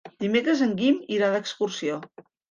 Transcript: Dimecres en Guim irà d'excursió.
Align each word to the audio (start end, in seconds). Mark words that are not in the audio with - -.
Dimecres 0.21 0.61
en 0.67 0.71
Guim 0.79 0.95
irà 1.17 1.29
d'excursió. 1.35 1.99